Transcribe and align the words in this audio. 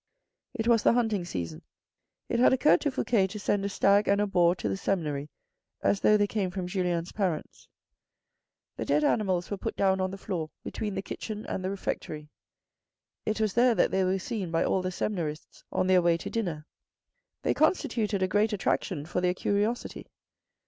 It 0.55 0.67
was 0.67 0.81
the 0.81 0.93
hunting 0.93 1.25
season. 1.25 1.61
It 2.27 2.39
had 2.39 2.53
occurred 2.53 2.81
to 2.81 2.89
Fouque 2.89 3.29
to 3.29 3.37
send 3.39 3.63
a 3.63 3.69
stag 3.69 4.07
and 4.07 4.19
a 4.19 4.25
boar 4.25 4.55
to 4.55 4.67
the 4.67 4.75
seminary 4.75 5.29
as 5.83 5.99
though 5.99 6.17
they 6.17 6.25
came 6.25 6.49
from 6.49 6.65
Julien's 6.65 7.11
parents. 7.11 7.67
The 8.77 8.85
dead 8.85 9.03
animals 9.03 9.51
were 9.51 9.57
put 9.59 9.75
down 9.75 10.01
on 10.01 10.09
the 10.09 10.17
floor 10.17 10.49
between 10.63 10.95
the 10.95 11.03
kitchen 11.03 11.45
and 11.45 11.63
the 11.63 11.69
refectory. 11.69 12.29
It 13.27 13.39
was 13.39 13.53
there 13.53 13.75
that 13.75 13.91
they 13.91 14.03
were 14.03 14.17
seen 14.17 14.49
by 14.49 14.63
all 14.65 14.81
the 14.81 14.89
seminarists 14.91 15.63
on 15.71 15.85
their 15.85 16.01
way 16.01 16.17
to 16.17 16.31
dinner. 16.31 16.65
They 17.43 17.53
constituted 17.53 18.23
a 18.23 18.27
great 18.27 18.53
attraction 18.53 19.05
for 19.05 19.21
their 19.21 19.35
curiosity. 19.35 20.07